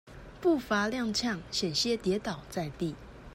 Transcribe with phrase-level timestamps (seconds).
[0.41, 2.95] 步伐踉蹌險些跌倒在地